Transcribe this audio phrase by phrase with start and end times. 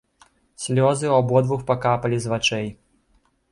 [0.63, 2.67] Слёзы ў абодвух пакапалі з вачэй.